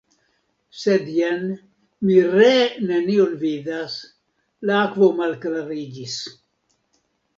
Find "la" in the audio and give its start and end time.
4.71-4.81